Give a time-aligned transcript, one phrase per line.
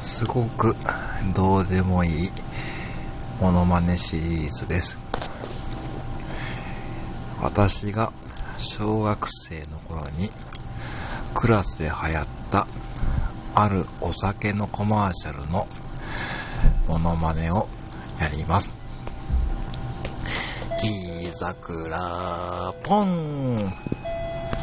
[0.00, 0.76] すごく
[1.34, 2.10] どうでもいい
[3.40, 4.98] モノマネシリーズです。
[7.42, 8.12] 私が
[8.56, 10.28] 小学生の頃に
[11.34, 12.66] クラスで流行った
[13.54, 15.66] あるお酒のコマーシャルの
[16.88, 17.68] モノマネを
[18.20, 18.74] やります。
[20.80, 23.97] ギーザクラポン